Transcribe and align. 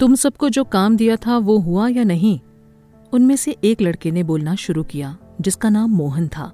तुम 0.00 0.14
सबको 0.14 0.48
जो 0.48 0.64
काम 0.64 0.96
दिया 0.96 1.16
था 1.16 1.38
वो 1.38 1.58
हुआ 1.58 1.88
या 1.88 2.04
नहीं? 2.04 2.40
उनमें 3.12 3.36
से 3.36 3.56
एक 3.64 3.82
लड़के 3.82 4.10
ने 4.10 4.22
बोलना 4.22 4.54
शुरू 4.54 4.82
किया, 4.82 5.16
जिसका 5.40 5.68
नाम 5.68 5.90
मोहन 5.90 6.28
था। 6.28 6.52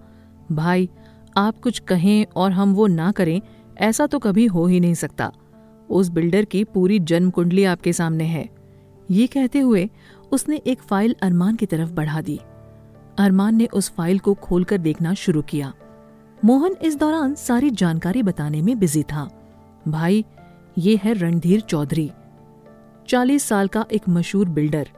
भाई, 0.52 0.90
आप 1.36 1.58
कुछ 1.58 1.78
कहें 1.78 2.26
और 2.36 2.52
हम 2.52 2.74
वो 2.74 2.86
ना 2.86 3.12
करें, 3.12 3.40
ऐसा 3.78 4.06
तो 4.06 4.18
कभी 4.18 4.46
हो 4.46 4.66
ही 4.66 4.80
नहीं 4.80 4.94
सकता। 4.94 5.32
उस 5.90 6.08
बिल्डर 6.08 6.44
की 6.44 6.64
पूरी 6.64 6.98
जन्म 6.98 7.30
कुंडली 7.30 7.64
आपके 7.64 7.92
सामने 7.92 8.24
है। 8.24 8.48
ये 9.10 9.26
कहते 9.26 9.60
हुए 9.60 9.90
उसने 10.32 10.56
एक 10.56 10.82
फ़ाइल 10.82 11.16
अरमान 11.22 11.56
की 11.56 11.66
तरफ़ 11.66 11.90
बढ़ा 11.90 12.20
दी। 12.20 12.40
अरमान 13.18 13.54
ने 13.54 13.66
उस 13.66 13.90
फ़ाइल 13.90 14.18
को 14.18 14.34
खोलकर 14.34 14.78
देखना 14.78 15.14
शुरू 15.14 15.42
किया। 15.42 15.72
मोहन 16.44 16.76
इस 16.82 16.96
दौरान 16.96 17.34
सारी 17.34 17.70
जानकारी 17.70 18.22
बताने 18.22 18.62
में 18.62 18.78
बिज़ी 18.78 19.02
था। 19.02 19.30
भाई, 19.88 20.24
ये 20.78 21.00
है 21.04 21.12
रणधीर 21.14 21.60
चौधरी। 21.60 22.10
चालीस 23.08 23.42
साल 23.42 23.68
का 23.68 23.84
एक 23.92 24.02
मशहूर 24.08 24.48
बिल्डर। 24.48 24.88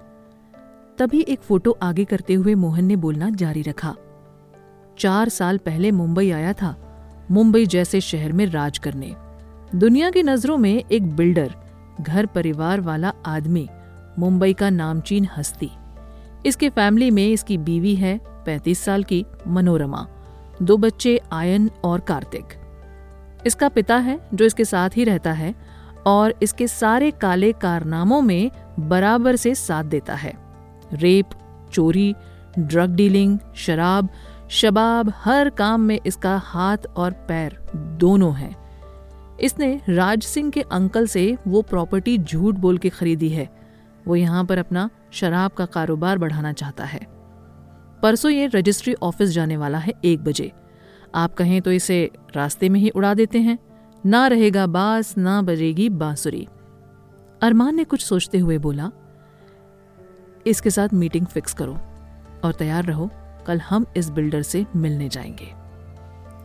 तभी 0.99 1.21
एक 1.21 1.41
फ़ोटो 1.41 1.79
आगे 1.83 2.05
करते 2.05 2.35
हुए 2.35 2.55
मोहन 2.55 2.85
ने 2.85 2.97
बोलना 2.97 3.31
जारी 3.31 3.63
रखा। 3.63 3.95
चार 4.99 5.29
साल 5.29 5.59
पहले 5.59 5.91
मुंबई 5.91 6.31
आया 6.31 6.53
था, 6.53 6.77
मुंबई 7.31 7.67
जैसे 7.67 8.01
शहर 8.01 8.33
में 8.33 8.47
राज 8.47 8.79
करने। 8.79 9.15
दुनिया 9.75 10.11
की 10.11 10.23
नज़रों 10.23 10.57
में 10.57 10.85
एक 10.93 11.17
बिल्डर, 11.17 11.55
घर 12.01 12.27
परिवार 12.27 12.81
वाला 12.81 13.13
आदमी, 13.27 13.69
मुंबई 14.19 14.53
का 14.53 14.71
नामचीन 14.71 15.29
हस्ती। 15.37 15.71
इसके 16.47 16.69
फैमिली 16.69 17.11
में 17.11 17.29
इसकी 17.29 17.59
बीवी 17.59 17.95
है, 17.95 18.21
पैंतीस 18.25 18.79
साल 18.79 19.05
की, 19.05 19.27
मनोरमा। 19.47 20.07
दो 20.63 20.77
बच्चे, 20.77 21.21
आयन 21.33 21.71
और 21.85 22.01
कार्तिक। 22.01 22.45
इसका 23.47 23.69
पिता 23.69 23.97
है, 23.97 24.29
जो 24.35 24.45
इसके 24.45 24.65
साथ 24.65 24.91
ही 24.97 25.05
रहता 25.05 25.33
है 25.33 25.68
और 26.09 26.35
इसके 26.43 26.67
सारे 26.69 27.11
काले 27.11 27.53
कारनामों 27.53 28.21
में 28.23 28.51
बराबर 28.81 29.37
से 29.37 29.55
साथ 29.55 29.85
देता 29.85 30.15
है। 30.15 30.33
रेप, 30.93 31.31
चोरी 31.73 32.15
ड्रग 32.59 32.95
डीलिंग 32.95 33.39
शराब, 33.57 34.09
शबाब, 34.51 35.13
हर 35.17 35.51
काम 35.51 35.81
में 35.81 35.99
इसका 36.07 36.37
हाथ 36.37 36.87
और 36.97 37.13
पैर 37.29 37.59
दोनों 37.77 38.35
हैं। 38.35 38.57
इसने 39.41 39.81
राज 39.89 40.23
सिंह 40.23 40.51
के 40.51 40.63
अंकल 40.63 41.07
से 41.07 41.37
वो 41.49 41.63
प्रॉपर्टी 41.63 42.19
झूठ 42.19 42.55
बोल 42.55 42.79
के 42.79 42.89
खरीदी 42.89 43.29
है। 43.29 43.49
वो 44.07 44.17
यहाँ 44.17 44.45
पर 44.45 44.59
अपना 44.59 44.89
शराब 45.13 45.51
का 45.51 45.67
कारोबार 45.67 46.19
बढ़ाना 46.19 46.53
चाहता 46.53 46.85
है। 46.85 47.01
परसों 48.03 48.31
ये 48.31 48.47
रजिस्ट्री 48.47 48.95
ऑफ़िस 49.03 49.31
जाने 49.31 49.57
वाला 49.57 49.79
है 49.79 49.93
एक 50.05 50.25
बजे। 50.25 50.53
आप 51.15 51.35
कहें 51.35 51.61
तो 51.63 51.73
इसे 51.73 52.11
रास्ते 52.37 52.69
में 52.69 52.81
ही 52.81 52.91
उड़ा 52.91 53.15
देते 53.15 53.39
हैं। 53.39 53.59
ना 54.07 54.27
रहेगा 54.27 54.67
बास, 54.67 55.17
ना 55.19 55.41
बजेगी 55.43 55.89
बांसुरी। 55.89 56.47
अरमान 57.43 57.75
ने 57.77 57.85
कुछ 57.85 58.05
सोचते 58.05 58.39
हुए 58.39 58.59
बोला, 58.59 58.91
इसके 60.47 60.71
साथ 60.71 60.89
मीटिंग 60.95 61.27
फिक्स 61.27 61.55
करो 61.55 61.79
और 62.45 62.53
तैयार 62.59 62.85
रहो, 62.85 63.11
कल 63.47 63.61
हम 63.61 63.87
इस 63.97 64.11
बिल्डर 64.11 64.43
से 64.43 64.65
मिलने 64.77 65.09
जाएँगे। 65.09 65.53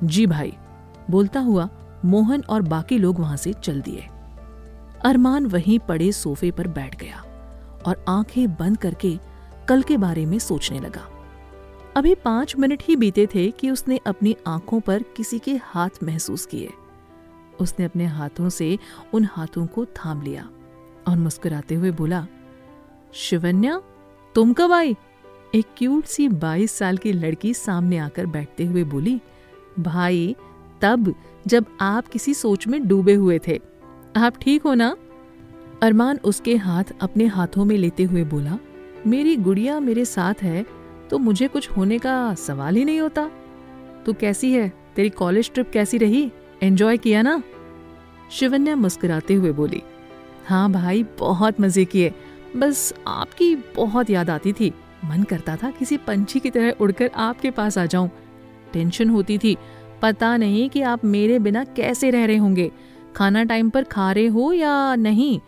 जी 0.04 0.26
भाई, 0.28 0.54
बोलता 1.10 1.40
हुआ 1.40 1.70
मोहन 2.06 2.44
और 2.50 2.62
बाकी 2.62 2.98
लोग 2.98 3.20
वहाँ 3.20 3.38
से 3.38 3.54
चल 3.54 3.82
दिए। 3.82 4.08
अरमान 5.06 5.46
वहीं 5.46 5.80
पड़े 5.80 6.12
सोफे 6.12 6.52
पर 6.52 6.68
बैठ 6.68 7.00
गया 7.00 7.24
और 7.86 8.04
आँखें 8.08 8.54
बंद 8.56 8.78
करके 8.78 9.18
कल 9.68 9.82
के 9.82 9.98
बारे 9.98 10.26
में 10.26 10.40
सोचने 10.40 10.80
लगा। 10.80 11.08
अभी 11.98 12.16
पाँच 12.16 12.56
मिनट 12.56 12.84
ही 12.84 12.96
बीते 12.96 13.28
थे 13.36 13.52
कि 13.52 13.70
उसने 13.70 14.00
अपनी 14.08 14.36
आँखों 14.48 14.80
पर 14.80 15.04
किसी 15.18 15.40
के 15.40 15.60
हाथ 15.64 16.04
महसूस 16.04 16.46
किए। 16.46 16.70
उसने 17.62 17.86
अपने 17.86 18.06
हाथों 18.06 18.50
से 18.50 18.78
उन 19.14 19.28
हाथों 19.32 19.66
को 19.66 19.86
थाम 19.86 20.22
लिया 20.22 20.50
और 21.08 21.18
मुस्कुराते 21.18 21.76
हुए 21.76 21.92
बोला, 21.92 22.26
शिवन्या, 23.14 23.82
तुम 24.36 24.54
कब 24.54 24.72
आई? 24.72 24.96
एक 25.56 25.66
क्यूट 25.78 26.06
सी 26.06 26.28
बाईस 26.28 26.72
साल 26.72 26.98
की 26.98 27.12
लड़की 27.12 27.54
सामने 27.54 27.98
आकर 27.98 28.26
बैठते 28.26 28.66
हुए 28.66 28.84
बोली, 28.84 29.20
भाई, 29.80 30.36
तब 30.82 31.14
जब 31.48 31.66
आप 31.82 32.08
किसी 32.08 32.34
सोच 32.34 32.68
में 32.68 32.88
डूबे 32.88 33.14
हुए 33.14 33.40
थे, 33.48 33.60
आप 34.18 34.38
ठीक 34.42 34.64
हो 34.64 34.74
ना? 34.74 34.96
अरमान 35.82 36.20
उसके 36.24 36.56
हाथ 36.56 36.84
अपने 37.02 37.26
हाथों 37.26 37.66
में 37.66 37.78
लेते 37.78 38.04
हुए 38.04 38.24
बोला, 38.24 38.58
मेरी 39.08 39.36
गुड़िया 39.36 39.80
मेरे 39.80 40.06
साथ 40.06 40.44
है 40.44 40.66
तो 41.10 41.18
मुझे 41.18 41.48
कुछ 41.48 41.70
होने 41.72 41.98
का 42.00 42.34
सवाल 42.36 42.76
ही 42.76 42.86
नहीं 42.86 43.00
होता। 43.00 43.30
तू 44.06 44.14
कैसी 44.14 44.52
है? 44.54 44.72
तेरी 44.96 45.10
कॉलेज 45.10 45.52
ट्रिप 45.54 45.70
कैसी 45.72 45.98
रही? 45.98 46.32
एंजॉय 46.64 46.98
किया 46.98 47.22
ना? 47.22 47.44
शिवन्या 48.32 48.76
मुस्कुराते 48.76 49.34
हुए 49.34 49.52
बोली 49.52 49.82
हाँ 50.48 50.72
भाई, 50.72 51.04
बहुत 51.20 51.62
मज़े 51.62 51.86
किए। 51.86 52.14
बस 52.56 52.94
आपकी 53.08 53.56
बहुत 53.56 54.10
याद 54.10 54.30
आती 54.30 54.54
थी। 54.54 54.74
मन 55.06 55.24
करता 55.24 55.56
था 55.56 55.72
किसी 55.72 55.98
पंछी 55.98 56.40
की 56.40 56.50
तरह 56.50 56.72
उड़कर 56.72 57.12
आपके 57.16 57.52
पास 57.52 57.78
आ 57.78 57.86
जाऊँ। 57.86 58.10
टेंशन 58.74 59.10
होती 59.10 59.38
थी। 59.38 59.58
पता 60.02 60.38
नहीं 60.38 60.70
कि 60.70 60.82
आप 60.82 61.06
मेरे 61.06 61.40
बिना 61.40 61.64
कैसे 61.64 62.10
रह 62.10 62.26
रहे 62.26 62.38
होंगे। 62.38 62.72
खाना 63.16 63.44
टाइम 63.44 63.70
पर 63.70 63.84
खा 63.84 64.12
रहे 64.12 64.28
हो 64.28 64.54
या 64.54 64.96
नहीं? 64.96 65.40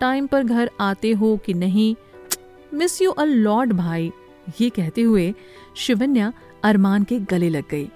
टाइम 0.00 0.26
पर 0.26 0.44
घर 0.44 0.70
आते 0.80 1.12
हो 1.12 1.36
कि 1.36 1.54
नहीं? 1.54 1.94
मिस 2.74 3.02
यू 3.02 3.10
अ 3.10 3.24
लॉर्ड 3.24 3.72
भाई। 3.72 4.12
ये 4.60 4.70
कहते 4.70 5.02
हुए 5.02 5.34
शिवन्या 5.76 6.32
अरमान 6.64 7.04
के 7.04 7.18
गले 7.18 7.48
लग 7.48 7.64
गई। 7.70 7.90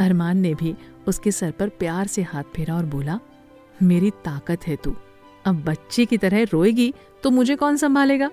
अरमान 0.00 0.38
ने 0.38 0.54
भी 0.54 0.74
उसके 1.08 1.30
सर 1.30 1.50
पर 1.50 1.68
प्यार 1.68 2.06
से 2.06 2.22
हाथ 2.22 2.42
फेरा 2.56 2.76
और 2.76 2.84
बोला, 2.84 3.18
मेरी 3.82 4.10
ताकत 4.10 4.66
है 4.66 4.76
तू। 4.76 4.94
अब 5.44 5.62
बच्चे 5.64 6.04
की 6.04 6.18
तरह 6.18 6.42
रोएगी 6.44 6.92
तो 7.22 7.30
मुझे 7.30 7.56
कौन 7.56 7.76
संभालेगा? 7.76 8.30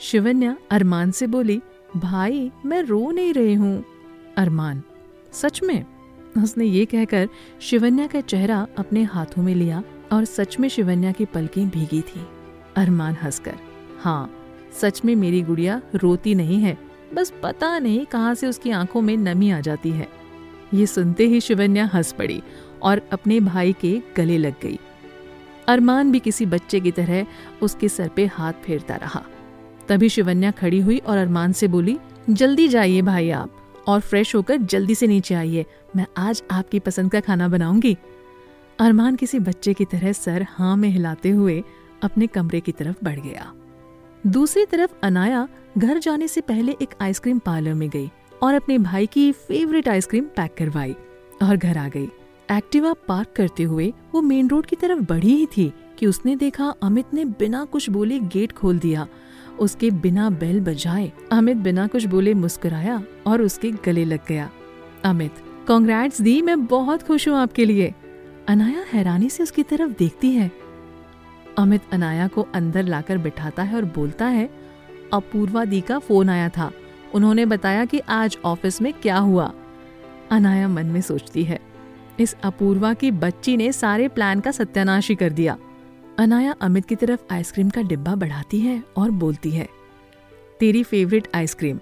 शिवन्या 0.00 0.56
अरमान 0.70 1.10
से 1.10 1.26
बोली, 1.26 1.60
भाई, 1.96 2.50
मैं 2.66 2.82
रो 2.82 3.10
नहीं 3.10 3.32
रही 3.34 3.54
हूँ। 3.54 3.84
अरमान, 4.36 4.82
सच 5.32 5.62
में? 5.62 5.84
उसने 6.42 6.64
ये 6.64 6.84
कहकर 6.84 7.28
शिवन्या 7.60 8.06
का 8.06 8.20
चेहरा 8.20 8.66
अपने 8.78 9.02
हाथों 9.02 9.42
में 9.42 9.54
लिया 9.54 9.82
और 10.12 10.24
सच 10.24 10.58
में 10.60 10.68
शिवन्या 10.68 11.12
की 11.12 11.24
पलकें 11.24 11.68
भीगी 11.68 12.00
थी। 12.00 12.26
अरमान 12.76 13.16
हंसकर 13.22 13.54
हाँ 14.00 14.30
सच 14.80 15.04
में 15.04 15.14
मेरी 15.16 15.42
गुड़िया 15.42 15.80
रोती 15.94 16.34
नहीं 16.34 16.60
है। 16.62 16.78
बस 17.14 17.32
पता 17.42 17.78
नहीं 17.78 18.06
कहाँ 18.06 18.34
से 18.34 18.46
उसकी 18.46 18.70
आँखों 18.70 19.00
में 19.00 19.16
नमी 19.16 19.50
आ 19.50 19.60
जाती 19.60 19.90
है। 19.90 20.08
ये 20.74 20.86
सुनते 20.86 21.26
ही 21.26 21.40
शिवन्या 21.40 21.86
हंस 21.86 22.12
पड़ी 22.12 22.42
और 22.82 23.02
अपने 23.12 23.40
भाई 23.40 23.72
के 23.72 24.02
गले 24.16 24.38
लग 24.38 24.54
गई। 24.62 24.78
अरमान 25.68 26.12
भी 26.12 26.18
किसी 26.18 26.46
बच्चे 26.46 26.80
की 26.80 26.90
तरह 26.90 27.26
उसके 27.62 27.88
सर 27.88 28.08
पे 28.08 28.26
हाथ 28.26 28.52
फेरता 28.52 28.96
रहा। 28.96 29.24
तभी 29.88 30.08
शिवन्या 30.08 30.50
खड़ी 30.50 30.80
हुई 30.80 30.98
और 30.98 31.18
अरमान 31.18 31.52
से 31.52 31.68
बोली, 31.68 31.98
जल्दी 32.30 32.68
जाइए 32.68 33.02
भाई 33.02 33.30
आप 33.30 33.54
और 33.86 34.00
फ्रेश 34.00 34.34
होकर 34.34 34.56
जल्दी 34.56 34.94
से 34.94 35.06
नीचे 35.06 35.34
आइए। 35.34 35.66
मैं 35.96 36.06
आज 36.16 36.42
आपकी 36.50 36.78
पसंद 36.78 37.10
का 37.12 37.20
खाना 37.20 37.48
बनाऊँगी। 37.48 37.96
अरमान 38.78 39.16
किसी 39.16 39.38
बच्चे 39.38 39.74
की 39.74 39.84
तरह 39.84 40.12
सर 40.12 40.46
हाँ 40.50 40.76
में 40.76 40.88
हिलाते 40.88 41.30
हुए 41.30 41.62
अपने 42.02 42.26
कमरे 42.26 42.60
की 42.60 42.72
तरफ़ 42.72 42.96
बढ़ 43.04 43.20
गया। 43.20 43.52
दूसरी 44.26 44.64
तरफ़ 44.66 44.90
अनाया 45.02 45.48
घर 45.78 45.98
जाने 45.98 46.28
से 46.28 46.40
पहले 46.40 46.72
एक 46.72 46.94
आइसक्रीम 47.00 47.38
पार्लर 47.38 47.74
में 47.74 47.90
गई। 47.90 48.10
और 48.42 48.54
अपने 48.54 48.78
भाई 48.78 49.06
की 49.06 49.32
फेवरेट 49.32 49.88
आइसक्रीम 49.88 50.24
पैक 50.24 50.54
करवाई 50.58 50.96
और 51.42 51.56
घर 51.56 51.78
आ 51.78 51.88
गई। 51.88 52.08
एक्टिवा 52.52 52.92
पार्क 52.92 53.28
करते 53.36 53.62
हुए 53.62 53.92
वो 54.14 54.22
मेन 54.22 54.48
रोड 54.48 54.66
की 54.66 54.76
तरफ़ 54.76 55.00
बढ़ी 55.00 55.34
ही 55.34 55.46
थी 55.46 55.72
कि 55.98 56.06
उसने 56.06 56.36
देखा 56.36 56.74
अमित 56.82 57.14
ने 57.14 57.24
बिना 57.24 57.64
कुछ 57.64 57.90
बोले 57.90 58.18
गेट 58.18 58.52
खोल 58.52 58.78
दिया। 58.78 59.06
उसके 59.58 59.90
बिना 59.90 60.30
बेल 60.30 60.60
बजाए 60.60 61.12
अमित 61.32 61.56
बिना 61.56 61.86
कुछ 61.86 62.04
बोले 62.04 62.34
मुस्कुराया 62.34 63.02
और 63.26 63.42
उसके 63.42 63.70
गले 63.70 64.04
लग 64.04 64.20
गया। 64.28 64.50
अमित 65.04 65.32
कॉन्ग्रेट्स 65.68 66.20
दी, 66.20 66.42
मैं 66.42 66.66
बहुत 66.66 67.02
खुश 67.02 67.28
हूँ 67.28 67.36
आपके 67.36 67.64
लिए। 67.64 67.94
अनाया 68.48 68.84
हैरानी 68.92 69.30
से 69.30 69.42
उसकी 69.42 69.62
तरफ़ 69.62 69.92
देखती 69.98 70.30
है। 70.30 70.50
अमित 71.58 71.82
अनाया 71.92 72.28
को 72.28 72.46
अंदर 72.54 72.82
लाकर 72.82 73.18
बिठाता 73.18 73.62
है 73.62 73.76
और 73.76 73.84
बोलता 73.84 74.26
है, 74.26 74.50
अपूर्वा 75.12 75.64
दी 75.64 75.80
का 75.80 75.98
फ़ोन 75.98 76.28
आया 76.28 76.48
था। 76.48 76.70
उन्होंने 77.14 77.46
बताया 77.46 77.84
कि 77.84 77.98
आज 77.98 78.38
ऑफ़िस 78.44 78.80
में 78.82 78.92
क्या 78.92 79.18
हुआ। 79.18 79.52
अनाया 80.30 80.68
मन 80.68 80.86
में 80.86 81.00
सोचती 81.00 81.44
है, 81.44 81.60
इस 82.20 82.34
अपूर्वा 82.44 82.92
की 82.94 83.10
बच्ची 83.10 83.56
ने 83.56 83.72
सारे 83.72 84.08
प्लान 84.08 84.40
का 84.40 84.50
सत्यानाश 84.50 85.08
ही 85.08 85.14
कर 85.14 85.30
दिया। 85.30 85.56
अनाया 86.18 86.54
अमित 86.60 86.84
की 86.84 86.94
तरफ़ 86.94 87.32
आइसक्रीम 87.32 87.70
का 87.70 87.82
डिब्बा 87.82 88.14
बढ़ाती 88.14 88.60
है 88.60 88.82
और 88.96 89.10
बोलती 89.10 89.50
है, 89.50 89.68
तेरी 90.60 90.82
फेवरेट 90.82 91.28
आइसक्रीम। 91.34 91.78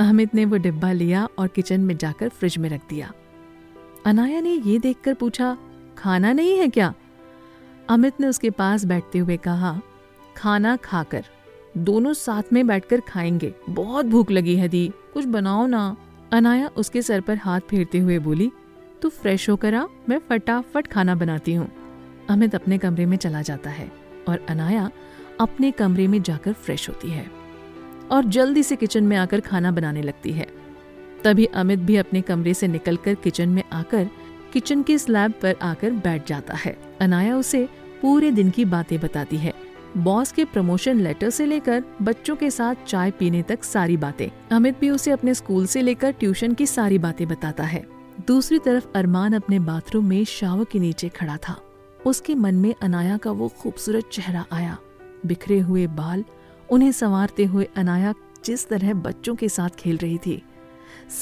अमित 0.00 0.34
ने 0.34 0.44
वो 0.44 0.56
डिब्बा 0.56 0.92
लिया 0.92 1.26
और 1.38 1.48
किचन 1.48 1.80
में 1.80 1.96
जाकर 1.96 2.28
फ्रिज 2.28 2.58
में 2.58 2.68
रख 2.70 2.88
दिया। 2.90 3.12
अनाया 4.06 4.40
ने 4.40 4.50
ये 4.50 4.78
देखकर 4.78 5.14
पूछा, 5.14 5.56
खाना 5.98 6.32
नहीं 6.32 6.58
है 6.58 6.68
क्या? 6.68 6.92
अमित 7.88 8.20
ने 8.20 8.26
उसके 8.26 8.50
पास 8.50 8.84
बैठते 8.84 9.18
हुए 9.18 9.36
कहा, 9.36 9.80
खाना 10.36 10.76
खाकर। 10.76 11.24
दोनों 11.78 12.12
साथ 12.12 12.42
में 12.52 12.66
बैठकर 12.66 13.00
खाएँगे। 13.00 13.54
बहुत 13.68 14.06
भूख 14.06 14.30
लगी 14.30 14.56
है 14.56 14.68
दी। 14.68 14.92
कुछ 15.14 15.24
बनाओ 15.24 15.66
ना। 15.66 15.96
अनाया 16.32 16.70
उसके 16.76 17.02
सर 17.02 17.20
पर 17.20 17.36
हाथ 17.36 17.60
फेरते 17.60 17.98
हुए 17.98 18.18
बोली, 18.18 18.52
तू 19.02 19.08
फ्रेश 19.08 19.50
होकर 19.50 19.74
आ, 19.74 19.86
मैं 20.08 20.18
फटाफट 20.18 20.86
खाना 20.86 21.14
बनाती 21.14 21.54
हूँ। 21.54 21.72
अमित 22.30 22.54
अपने 22.54 22.78
कमरे 22.78 23.06
में 23.06 23.16
चला 23.16 23.42
जाता 23.42 23.70
है 23.70 23.92
और 24.28 24.46
अनाया 24.48 24.90
अपने 25.40 25.70
कमरे 25.70 26.06
में 26.08 26.22
जाकर 26.22 26.52
फ्रेश 26.52 26.88
होती 26.88 27.10
है 27.10 27.30
और 28.10 28.24
जल्दी 28.24 28.62
से 28.62 28.76
किचन 28.76 29.04
में 29.04 29.16
आकर 29.16 29.40
खाना 29.40 29.70
बनाने 29.70 30.02
लगती 30.02 30.32
है। 30.32 30.46
तभी 31.24 31.44
अमित 31.44 31.78
भी 31.78 31.96
अपने 31.96 32.20
कमरे 32.20 32.54
से 32.54 32.68
निकलकर 32.68 33.14
किचन 33.14 33.48
में 33.48 33.62
आकर 33.72 34.08
किचन 34.52 34.82
के 34.82 34.98
स्लैब 34.98 35.32
पर 35.42 35.56
आकर 35.62 35.90
बैठ 35.90 36.28
जाता 36.28 36.54
है। 36.54 36.76
अनाया 37.00 37.36
उसे 37.36 37.68
पूरे 38.02 38.30
दिन 38.30 38.50
की 38.50 38.64
बातें 38.64 39.00
बताती 39.00 39.36
है 39.36 39.71
बॉस 39.96 40.32
के 40.32 40.44
प्रमोशन 40.44 41.00
लेटर 41.00 41.30
से 41.30 41.46
लेकर 41.46 41.84
बच्चों 42.02 42.36
के 42.36 42.50
साथ 42.50 42.74
चाय 42.86 43.10
पीने 43.10 43.42
तक 43.42 43.64
सारी 43.64 43.96
बातें। 43.96 44.56
अमित 44.56 44.78
भी 44.80 44.90
उसे 44.90 45.10
अपने 45.10 45.34
स्कूल 45.34 45.66
से 45.66 45.82
लेकर 45.82 46.12
ट्यूशन 46.12 46.54
की 46.54 46.66
सारी 46.66 46.98
बातें 46.98 47.28
बताता 47.28 47.64
है। 47.64 47.86
दूसरी 48.26 48.58
तरफ़ 48.58 48.86
अरमान 48.94 49.32
अपने 49.32 49.58
बाथरूम 49.58 50.08
में 50.08 50.24
शावर 50.24 50.64
के 50.64 50.78
नीचे 50.78 51.08
खड़ा 51.08 51.36
था। 51.36 51.60
उसके 52.06 52.34
मन 52.34 52.54
में 52.54 52.74
अनाया 52.82 53.16
का 53.16 53.30
वो 53.30 53.48
खूबसूरत 53.48 54.04
चेहरा 54.12 54.46
आया। 54.52 54.78
बिखरे 55.26 55.60
हुए 55.60 55.86
बाल, 55.86 56.24
उन्हें 56.70 56.92
संवारते 56.92 57.44
हुए 57.44 57.68
अनाया 57.76 58.14
जिस 58.44 58.68
तरह 58.68 58.94
बच्चों 58.94 59.34
के 59.34 59.48
साथ 59.48 59.68
खेल 59.68 59.96
रही 59.96 60.18
थी। 60.18 60.42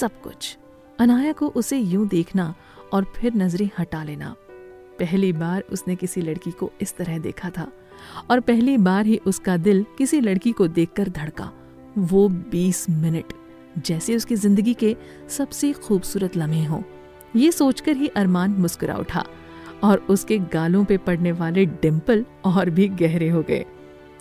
सब 0.00 0.20
कुछ। 0.20 0.58
अनाया 0.98 1.32
को 1.32 1.48
उसे 1.48 1.78
यूँ 1.78 2.08
देखना 2.08 2.54
और 2.92 3.12
फिर 3.16 3.34
नज़रें 3.34 3.70
हटा 3.78 4.04
लेना। 4.04 4.34
पहली 5.00 5.32
बार 5.32 5.64
उसने 5.72 5.96
किसी 5.96 6.20
लड़की 6.22 6.50
को 6.50 6.70
इस 6.80 6.96
तरह 6.96 7.18
देखा 7.18 7.50
था 7.50 7.70
और 8.30 8.40
पहली 8.40 8.76
बार 8.78 9.06
ही 9.06 9.16
उसका 9.26 9.56
दिल 9.58 9.84
किसी 9.98 10.20
लड़की 10.20 10.52
को 10.52 10.66
देखकर 10.68 11.08
धड़का। 11.08 11.50
वो 11.98 12.28
बीस 12.28 12.88
मिनट, 12.90 13.32
जैसे 13.78 14.16
उसकी 14.16 14.36
ज़िंदगी 14.36 14.74
के 14.74 14.96
सबसे 15.28 15.72
खूबसूरत 15.72 16.36
लम्हे 16.36 16.64
हों। 16.64 16.82
ये 17.36 17.50
सोचकर 17.52 17.96
ही 17.96 18.08
अरमान 18.08 18.50
मुस्कुरा 18.52 18.96
उठा 18.96 19.24
और 19.84 19.98
उसके 20.10 20.38
गालों 20.52 20.84
पे 20.84 20.96
पड़ने 20.98 21.32
वाले 21.32 21.64
डिम्पल 21.66 22.24
और 22.44 22.70
भी 22.70 22.88
गहरे 22.90 23.28
हो 23.28 23.42
गए। 23.42 23.64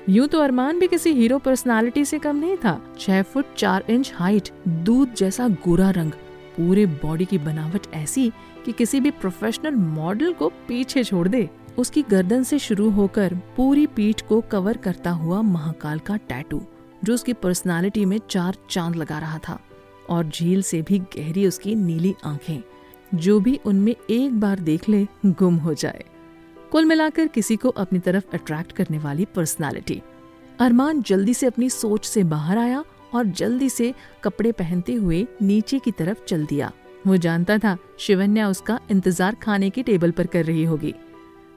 यूँ 0.10 0.28
तो 0.28 0.40
अरमान 0.40 0.80
भी 0.80 0.88
किसी 0.88 1.14
हीरो 1.14 1.38
पर्सनालिटी 1.40 2.04
से 2.06 2.20
कम 2.20 2.36
नहीं 2.36 2.58
था। 2.58 2.80
छह 3.00 3.22
फुट 3.24 3.54
चार 3.58 3.84
इंच 3.90 4.12
हाइट, 4.16 4.50
दूध 4.68 5.14
जैसा 5.14 5.48
गोरा 5.66 5.90
रंग, 5.90 6.12
पूरे 6.58 6.86
बॉडी 6.86 7.26
की 7.26 7.38
बनावट 7.38 7.88
ऐसी 7.94 8.32
कि 8.66 8.72
किसी 8.72 9.00
भी 9.00 9.12
प्रोफेशनल 9.12 9.76
मॉडल 9.76 10.34
को 10.34 10.50
पीछे 10.68 11.04
छोड़ 11.04 11.28
दे। 11.28 11.48
उसकी 11.78 12.02
गर्दन 12.02 12.44
से 12.44 12.60
शुरू 12.60 12.90
होकर 12.90 13.34
पूरी 13.58 13.86
पीठ 13.88 14.22
को 14.22 14.42
कवर 14.42 14.78
करता 14.78 15.12
हुआ 15.12 15.42
महाकाल 15.42 16.00
का 16.00 16.16
टैटू 16.18 16.62
जो 17.04 17.14
उसकी 17.14 17.34
पर्सनालिटी 17.34 18.06
में 18.06 18.20
चार 18.30 18.58
चाँद 18.70 18.96
लगा 18.96 19.20
रहा 19.20 19.38
था, 19.38 19.60
और 20.10 20.26
झील 20.26 20.62
से 20.62 20.82
भी 20.82 21.00
गहरी 21.00 21.46
उसकी 21.48 21.76
नीली 21.76 22.14
आँखें, 22.26 22.62
जो 23.16 23.40
भी 23.40 23.60
उनमें 23.66 23.96
एक 24.10 24.40
बार 24.40 24.60
देख 24.60 24.90
ले, 24.90 25.08
गुम 25.26 25.56
हो 25.56 25.74
जाए। 25.74 26.04
कुल 26.72 26.86
मिलाकर 26.86 27.28
किसी 27.28 27.56
को 27.56 27.70
अपनी 27.70 28.00
तरफ़ 28.00 28.26
अट्रैक्ट 28.34 28.72
करने 28.72 28.98
वाली 28.98 29.26
पर्सनालिटी 29.26 30.02
अरमान 30.60 31.02
जल्दी 31.02 31.34
से 31.34 31.46
अपनी 31.46 31.70
सोच 31.70 32.06
से 32.06 32.24
बाहर 32.24 32.58
आया 32.58 32.84
और 33.14 33.26
जल्दी 33.26 33.70
से 33.70 33.94
कपड़े 34.24 34.52
पहनते 34.52 34.94
हुए 34.94 35.26
नीचे 35.42 35.80
की 35.80 35.92
तरफ़ 35.92 36.24
चल 36.26 36.46
दिया। 36.46 36.72
वो 37.10 37.18
जानता 37.18 37.58
था 37.58 37.78
शिवन्या 38.00 38.48
उसका 38.50 38.80
इंतज़ार 38.92 39.36
खाने 39.36 39.70
की 39.70 39.84
टेबल 39.84 40.12
पर 40.12 40.28
कर 40.28 40.46
रही 40.46 40.64
होगी। 40.64 40.94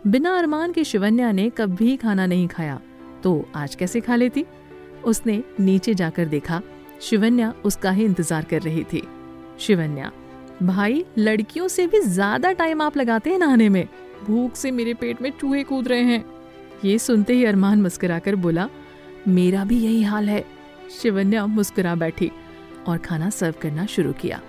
बिना 0.04 0.36
अरमान 0.38 0.72
के 0.72 0.84
शिवन्या 0.84 1.30
ने 1.32 1.48
कभी 1.50 1.96
खाना 1.96 2.26
नहीं 2.26 2.46
खाया 2.48 2.80
तो 3.22 3.44
आज 3.56 3.74
कैसे 3.74 4.00
खा 4.00 4.16
लेती? 4.16 4.44
उसने 5.04 5.42
नीचे 5.60 5.94
जाकर 5.94 6.26
देखा, 6.26 6.60
शिवन्या 7.00 7.52
उसका 7.64 7.90
ही 7.90 8.04
इंतज़ार 8.04 8.44
कर 8.44 8.62
रही 8.62 8.84
थी। 8.84 9.02
शिवन्या, 9.58 10.10
भाई, 10.62 11.04
लड़कियों 11.18 11.68
से 11.68 11.86
भी 11.86 12.00
ज़्यादा 12.00 12.52
टाइम 12.52 12.82
आप 12.82 12.96
लगाते 12.96 13.30
हैं 13.30 13.38
नहाने 13.38 13.68
में। 13.68 13.86
भूख 14.26 14.56
से 14.56 14.70
मेरे 14.70 14.94
पेट 14.94 15.22
में 15.22 15.30
चूहे 15.30 15.62
कूद 15.62 15.88
रहे 15.88 16.02
हैं। 16.02 16.24
ये 16.84 16.98
सुनते 16.98 17.32
ही 17.32 17.44
अरमान 17.44 17.82
मुस्कुराकर 17.82 18.36
बोला, 18.36 18.68
मेरा 19.28 19.64
भी 19.64 19.78
यही 19.78 20.02
हाल 20.02 20.28
है। 20.28 20.44
शिवन्या 20.92 21.46
मुस्कुरा 21.48 21.94
बैठी 21.94 22.30
और 22.88 22.98
खाना 22.98 23.30
सर्व 23.30 23.54
करना 23.62 23.86
शुरू 23.86 24.12
किया। 24.12 24.40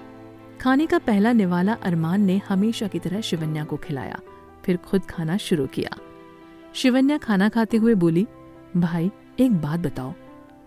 खाने 0.62 0.86
का 0.86 0.98
पहला 0.98 1.32
निवाला 1.34 1.74
अरमान 1.74 2.22
ने 2.22 2.42
हमेशा 2.50 2.88
की 2.88 3.00
तरह 3.00 3.22
शिवन्या 3.22 3.64
को 3.64 3.78
खिलाया, 3.78 4.20
फिर 4.66 4.78
खुद 4.78 5.06
खाना 5.06 5.38
शुरू 5.38 5.66
किया। 5.68 5.98
शिवन्या 6.74 7.18
खाना 7.18 7.50
खाते 7.50 7.78
हुए 7.78 7.96
बोली, 7.96 8.28
भाई, 8.78 9.12
एक 9.40 9.52
बात 9.52 9.80
बताओ, 9.80 10.14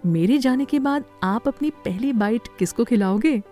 मेरे 0.07 0.39
जाने 0.39 0.65
के 0.65 0.79
बाद 0.79 1.05
आप 1.23 1.49
अपनी 1.49 1.71
पहली 1.85 2.13
बाइट 2.13 2.49
किसको 2.59 2.85
खिलाओगे? 2.85 3.43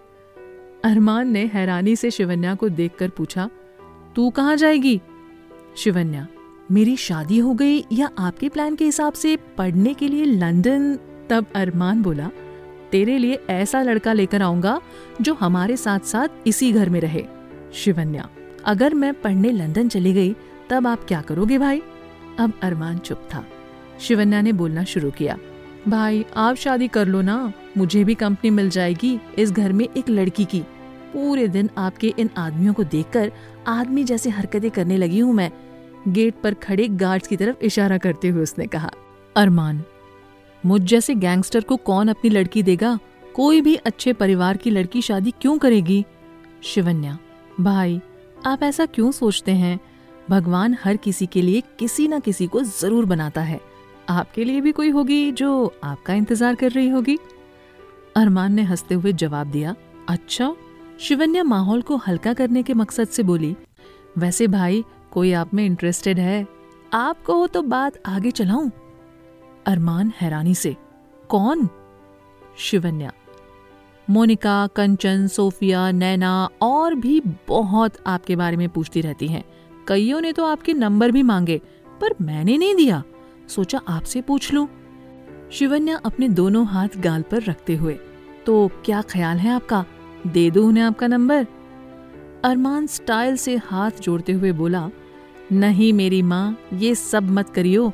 अरमान 0.84 1.28
ने 1.28 1.44
हैरानी 1.44 1.96
से 1.96 2.10
शिवन्या 2.10 2.54
को 2.54 2.68
देखकर 2.68 3.08
पूछा, 3.08 3.48
तू 4.16 4.30
कहाँ 4.30 4.56
जाएगी? 4.56 5.00
शिवन्या, 5.76 6.26
मेरी 6.70 6.96
शादी 6.96 7.38
हो 7.38 7.54
गई 7.54 7.84
या 7.92 8.10
आपके 8.18 8.48
प्लान 8.48 8.76
के 8.76 8.84
हिसाब 8.84 9.12
से 9.12 9.36
पढ़ने 9.58 9.94
के 9.94 10.08
लिए 10.08 10.24
लंदन 10.24 10.94
तब 11.30 11.46
अरमान 11.54 12.02
बोला 12.02 12.30
तेरे 12.94 13.18
लिए 13.18 13.38
ऐसा 13.50 13.82
लड़का 13.82 14.12
लेकर 14.12 14.42
आऊँगा, 14.42 14.80
जो 15.20 15.34
हमारे 15.34 15.76
साथ 15.76 16.00
साथ 16.00 16.28
इसी 16.46 16.72
घर 16.72 16.88
में 16.88 17.00
रहे। 17.00 17.24
शिवन्या, 17.74 18.28
अगर 18.64 18.94
मैं 18.94 19.12
पढ़ने 19.14 19.50
लंदन 19.52 19.88
चली 19.88 20.12
गई, 20.12 20.34
तब 20.70 20.86
आप 20.86 21.04
क्या 21.04 21.20
करोगे 21.20 21.58
भाई? 21.58 21.82
अब 22.38 22.52
अरमान 22.62 22.98
चुप 22.98 23.28
था। 23.34 23.44
शिवन्या 24.00 24.40
ने 24.40 24.52
बोलना 24.52 24.84
शुरू 24.84 25.10
किया, 25.10 25.36
भाई, 25.88 26.24
आप 26.36 26.56
शादी 26.56 26.88
कर 26.88 27.06
लो 27.06 27.22
ना, 27.22 27.52
मुझे 27.76 28.04
भी 28.04 28.14
कंपनी 28.14 28.50
मिल 28.50 28.70
जाएगी 28.70 29.18
इस 29.38 29.52
घर 29.52 29.72
में 29.72 29.88
एक 29.96 30.10
लड़की 30.10 30.44
की। 30.44 30.60
पूरे 31.14 31.48
दिन 31.48 31.70
आपके 31.78 32.14
इन 32.18 32.30
आदमियों 32.36 32.74
को 32.74 32.84
देखकर 32.84 33.32
आदमी 33.66 34.04
जैसे 34.04 34.30
हरकतें 34.30 34.70
करने 34.70 34.96
लगी 34.96 35.18
हूँ 35.18 35.34
मैं। 35.34 35.50
गेट 36.08 36.34
पर 36.42 36.54
खड़े 36.54 36.88
गार्ड्स 36.88 37.26
की 37.26 37.36
तरफ़ 37.36 37.64
इशारा 37.64 37.98
करते 37.98 38.28
हुए 38.28 38.42
उसने 38.42 38.66
कहा, 38.66 38.90
अरमान 39.36 39.82
मुझ 40.66 40.82
जैसे 40.82 41.14
गैंगस्टर 41.14 41.60
को 41.60 41.76
कौन 41.76 42.08
अपनी 42.08 42.30
लड़की 42.30 42.62
देगा? 42.62 42.98
कोई 43.34 43.60
भी 43.60 43.74
अच्छे 43.76 44.12
परिवार 44.12 44.56
की 44.56 44.70
लड़की 44.70 45.02
शादी 45.02 45.30
क्यों 45.30 45.58
करेगी? 45.58 46.04
शिवन्या, 46.62 47.18
भाई, 47.60 48.00
आप 48.46 48.62
ऐसा 48.62 48.86
क्यों 48.86 49.12
सोचते 49.12 49.52
हैं? 49.52 49.80
भगवान 50.30 50.76
हर 50.84 50.96
किसी 50.96 51.26
के 51.26 51.42
लिए 51.42 51.62
किसी 51.78 52.08
न 52.08 52.20
किसी 52.20 52.46
को 52.46 52.60
ज़रूर 52.60 53.04
बनाता 53.04 53.40
है। 53.40 53.60
आपके 54.08 54.44
लिए 54.44 54.60
भी 54.60 54.72
कोई 54.72 54.90
होगी 54.90 55.32
जो 55.32 55.74
आपका 55.84 56.14
इंतज़ार 56.14 56.54
कर 56.54 56.70
रही 56.70 56.88
होगी? 56.88 57.18
अरमान 58.16 58.52
ने 58.52 58.62
हँसते 58.62 58.94
हुए 58.94 59.12
जवाब 59.12 59.46
दिया 59.46 59.74
अच्छा। 60.08 60.54
शिवन्या 61.00 61.44
माहौल 61.44 61.82
को 61.82 61.96
हल्का 61.96 62.34
करने 62.34 62.62
के 62.62 62.74
मकसद 62.74 63.08
से 63.08 63.22
बोली, 63.22 63.56
वैसे 64.18 64.46
भाई, 64.46 64.84
कोई 65.10 65.32
आप 65.32 65.54
में 65.54 65.66
इंटरेस्टेड 65.66 66.18
है? 66.18 66.46
आपको 66.92 67.34
हो 67.34 67.46
तो 67.46 67.62
बात 67.62 67.92
आगे 68.06 68.30
चलाऊं? 68.30 68.70
अरमान 69.66 70.12
हैरानी 70.20 70.54
से, 70.54 70.76
कौन? 71.30 71.68
शिवन्या, 72.58 73.12
मोनिका, 74.08 74.66
कंचन, 74.66 75.26
सोफिया, 75.26 75.90
नैना 75.90 76.48
और 76.62 76.94
भी 76.94 77.20
बहुत 77.48 77.94
आपके 78.06 78.36
बारे 78.36 78.56
में 78.56 78.68
पूछती 78.68 79.00
रहती 79.00 79.28
हैं। 79.28 79.44
कईयों 79.88 80.20
ने 80.20 80.32
तो 80.32 80.44
आपके 80.44 80.74
नंबर 80.74 81.10
भी 81.10 81.22
मांगे, 81.22 81.60
पर 82.00 82.14
मैंने 82.22 82.56
नहीं 82.58 82.74
दिया। 82.74 83.02
सोचा 83.48 83.80
आपसे 83.88 84.20
पूछ 84.20 84.52
लूँ। 84.52 84.66
शिवन्या 85.52 85.96
अपने 86.04 86.28
दोनों 86.28 86.66
हाथ 86.66 86.98
गाल 86.98 87.22
पर 87.22 87.42
रखते 87.42 87.76
हुए 87.76 87.98
तो 88.46 88.68
क्या 88.84 89.02
ख्याल 89.02 89.38
है 89.38 89.50
आपका? 89.50 89.84
दे 90.26 90.50
दो 90.50 90.66
उन्हें 90.66 90.84
आपका 90.84 91.06
नंबर? 91.06 91.46
अरमान 92.44 92.86
स्टाइल 92.86 93.36
से 93.36 93.56
हाथ 93.56 94.00
जोड़ते 94.00 94.32
हुए 94.32 94.52
बोला, 94.52 94.88
नहीं 95.52 95.92
मेरी 95.92 96.22
माँ, 96.22 96.58
ये 96.72 96.94
सब 96.94 97.30
मत 97.30 97.50
करियो। 97.50 97.92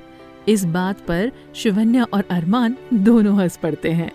इस 0.49 0.65
बात 0.65 1.01
पर 1.01 1.33
शिवन्या 1.55 2.05
और 2.05 2.25
अरमान 2.31 2.77
दोनों 2.95 3.41
हंस 3.41 3.57
पड़ते 3.57 3.91
हैं। 3.91 4.11